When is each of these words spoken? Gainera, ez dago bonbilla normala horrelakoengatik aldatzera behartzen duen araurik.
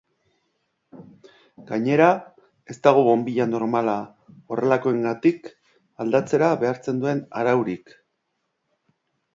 Gainera, 1.71 2.07
ez 2.73 2.77
dago 2.87 3.03
bonbilla 3.09 3.47
normala 3.51 3.95
horrelakoengatik 4.57 5.53
aldatzera 6.07 6.51
behartzen 6.65 7.05
duen 7.05 7.25
araurik. 7.45 7.97